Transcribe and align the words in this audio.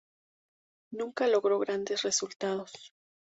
Nunca 0.89 1.27
logró 1.27 1.59
grandes 1.59 2.01
resultados. 2.01 2.91